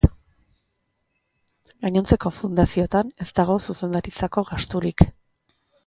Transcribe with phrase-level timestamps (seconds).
[1.85, 5.11] Gainontzeko fundazioetan ez dago zuzendaritzako gasturik.